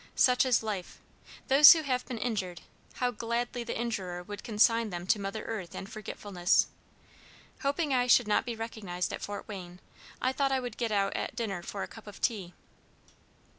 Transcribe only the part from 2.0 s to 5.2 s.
been injured, how gladly the injurer would consign them to